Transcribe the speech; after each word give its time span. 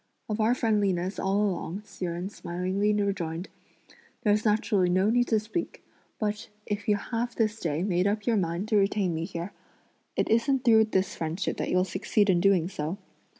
"Of 0.27 0.39
our 0.41 0.55
friendliness 0.55 1.19
all 1.19 1.43
along," 1.45 1.83
Hsi 1.85 2.05
Jen 2.05 2.27
smilingly 2.29 2.91
rejoined, 2.91 3.49
"there's 4.23 4.45
naturally 4.45 4.89
no 4.89 5.11
need 5.11 5.27
to 5.27 5.39
speak; 5.39 5.83
but, 6.17 6.49
if 6.65 6.87
you 6.87 6.95
have 6.95 7.35
this 7.35 7.59
day 7.59 7.83
made 7.83 8.07
up 8.07 8.25
your 8.25 8.37
mind 8.37 8.67
to 8.69 8.77
retain 8.77 9.13
me 9.13 9.25
here, 9.25 9.51
it 10.15 10.27
isn't 10.27 10.63
through 10.65 10.85
this 10.85 11.13
friendship 11.15 11.57
that 11.57 11.69
you'll 11.69 11.83
succeed 11.83 12.31
in 12.31 12.41
doing 12.41 12.67
so. 12.67 12.97